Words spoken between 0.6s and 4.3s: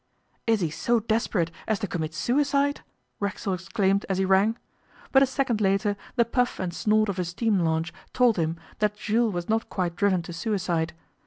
he so desperate as to commit suicide?' Racksole exclaimed as he